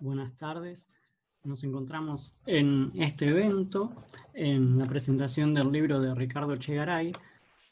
[0.00, 0.88] buenas tardes.
[1.44, 3.92] Nos encontramos en este evento,
[4.34, 7.12] en la presentación del libro de Ricardo Chegaray,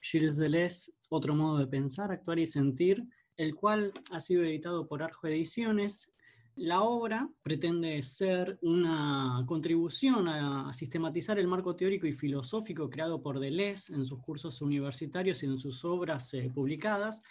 [0.00, 3.02] Gilles Deleuze, Otro modo de pensar, actuar y sentir,
[3.36, 6.08] el cual ha sido editado por Arjo Ediciones.
[6.56, 13.38] La obra pretende ser una contribución a sistematizar el marco teórico y filosófico creado por
[13.38, 17.22] Deleuze en sus cursos universitarios y en sus obras eh, publicadas,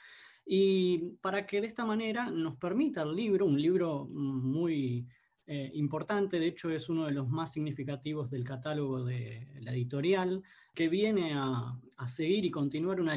[0.48, 5.06] y para que de esta manera nos permita el libro, un libro muy
[5.46, 10.42] eh, importante, de hecho es uno de los más significativos del catálogo de la editorial,
[10.74, 13.16] que viene a, seguir y continuar una,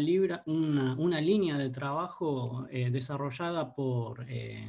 [1.21, 4.67] línea de trabajo eh, desarrollada por eh,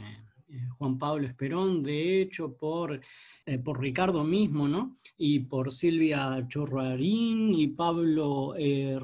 [0.78, 3.00] Juan Pablo Esperón, de hecho por,
[3.64, 4.94] por Ricardo mismo, ¿no?
[5.18, 8.54] y por Silvia Chorrarín y Pablo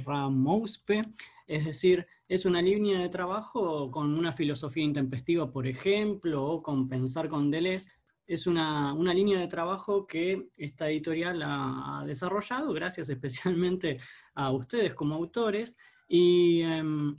[0.04, 1.02] Ramospe,
[1.48, 6.88] es decir, es una línea de trabajo con una filosofía intempestiva, por ejemplo, o con
[6.88, 7.90] pensar con Deleuze.
[8.26, 13.98] Es una, línea de trabajo que esta editorial ha desarrollado gracias especialmente
[14.36, 15.78] a ustedes como autores.
[16.10, 17.16] Y em,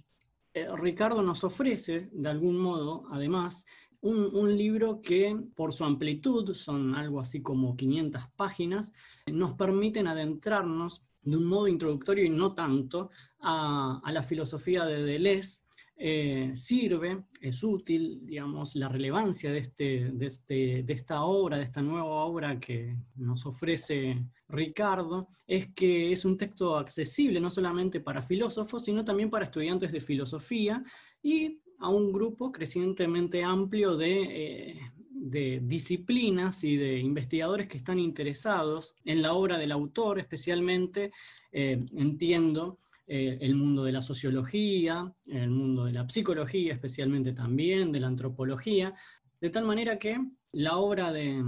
[0.52, 3.64] eh, Ricardo nos ofrece, de algún modo, además,
[4.00, 8.92] un, libro que por su amplitud, son algo así como 500 páginas,
[9.26, 15.60] nos permiten adentrarnos de un modo introductorio y no tanto a, la filosofía de Deleuze,
[16.00, 21.64] eh, sirve, es útil, digamos, la relevancia de, este, de, este, de, esta obra, de
[21.64, 24.16] esta nueva obra que nos ofrece
[24.48, 29.90] Ricardo, es que es un texto accesible no solamente para filósofos, sino también para estudiantes
[29.90, 30.84] de filosofía
[31.20, 34.80] y a un grupo crecientemente amplio de, eh,
[35.20, 41.12] de disciplinas y de investigadores que están interesados en la obra del autor, especialmente,
[41.52, 47.90] eh, entiendo, eh, el mundo de la sociología, el mundo de la psicología, especialmente también,
[47.90, 48.92] de la antropología,
[49.40, 50.18] de tal manera que
[50.52, 51.42] la obra de,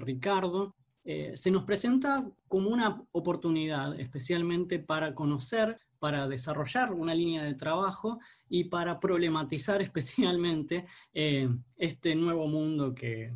[0.00, 0.74] Ricardo
[1.10, 7.54] eh, se nos presenta como una oportunidad, especialmente para conocer para desarrollar una línea de
[7.54, 8.18] trabajo
[8.50, 10.84] y para problematizar especialmente
[11.14, 13.34] eh, este nuevo mundo que,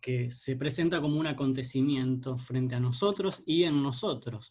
[0.00, 4.48] que, se presenta como un acontecimiento frente a nosotros y en nosotros.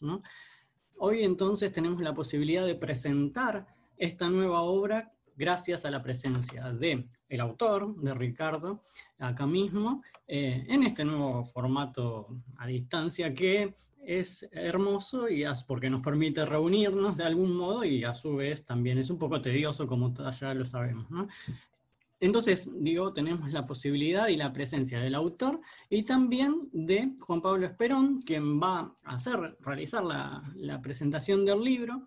[0.98, 7.02] Hoy entonces tenemos la posibilidad de presentar esta nueva obra gracias a la presencia de
[7.30, 8.82] el autor, de Ricardo,
[9.18, 12.26] acá mismo, eh, en este nuevo formato
[12.58, 13.72] a distancia que
[14.04, 18.98] es hermoso y porque nos permite reunirnos de algún modo y a su vez también
[18.98, 21.06] es un poco tedioso como ya lo sabemos.
[22.20, 25.58] Entonces, digo, tenemos la posibilidad y la presencia del autor
[25.88, 31.62] y también de Juan Pablo Esperón, quien va a hacer, realizar la, la presentación del
[31.62, 32.02] libro.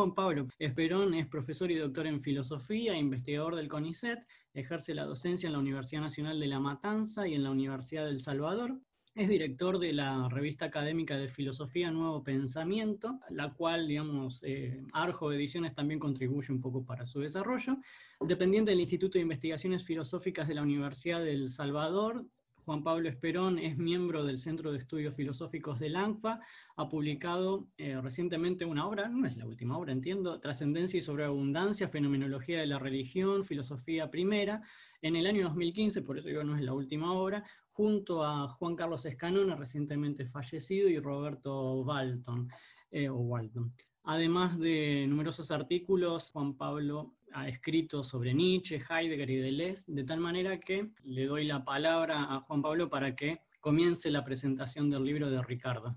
[0.00, 4.20] Juan Pablo Esperón es profesor y doctor en filosofía, investigador del CONICET,
[4.54, 8.18] ejerce la docencia en la Universidad Nacional de La Matanza y en la Universidad del
[8.18, 8.78] Salvador.
[9.14, 15.32] Es director de la revista académica de filosofía Nuevo Pensamiento, la cual, digamos, eh, Arjo
[15.32, 17.76] Ediciones también contribuye un poco para su desarrollo.
[18.20, 22.24] Dependiente del Instituto de Investigaciones Filosóficas de la Universidad del Salvador,
[22.64, 26.40] Juan Pablo Esperón es miembro del Centro de Estudios Filosóficos del ANFA,
[26.76, 31.88] ha publicado eh, recientemente una obra, no es la última obra, entiendo, Trascendencia y Sobreabundancia,
[31.88, 34.62] Fenomenología de la Religión, Filosofía Primera,
[35.02, 38.76] en el año 2015, por eso digo no es la última obra, junto a Juan
[38.76, 42.48] Carlos Escanona, recientemente fallecido, y Roberto Walton,
[42.90, 43.72] eh, o Walton.
[44.04, 50.20] Además de numerosos artículos, Juan Pablo ha escrito sobre Nietzsche, Heidegger y Deleuze, de tal
[50.20, 55.04] manera que le doy la palabra a Juan Pablo para que comience la presentación del
[55.04, 55.96] libro de Ricardo.